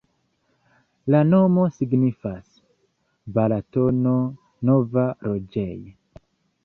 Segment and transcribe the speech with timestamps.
[1.15, 2.49] La nomo signifas:
[3.35, 5.79] Balatono-nova-loĝej'.